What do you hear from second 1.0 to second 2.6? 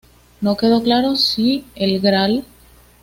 sí el Gral.